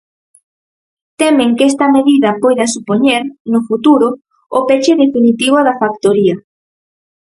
[1.21, 4.07] Temen que esta medida poida supoñer, no futuro,
[4.57, 6.35] o peche definitivo da factoría.